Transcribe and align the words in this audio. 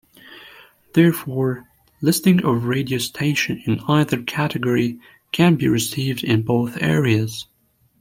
Therefore, 0.95 1.67
listings 2.01 2.41
of 2.43 2.63
radio 2.63 2.97
stations 2.97 3.61
in 3.67 3.79
either 3.81 4.23
category 4.23 4.97
can 5.31 5.57
be 5.57 5.67
received 5.67 6.23
in 6.23 6.41
both 6.41 6.81
areas. 6.81 7.45